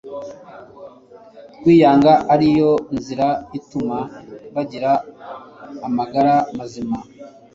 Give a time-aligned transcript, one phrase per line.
[1.59, 3.97] kwiyanga ari yo nzira ituma
[4.53, 4.91] bagira
[5.87, 6.97] amagara mazima.